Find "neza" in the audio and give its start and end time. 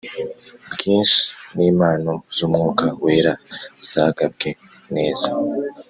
4.95-5.29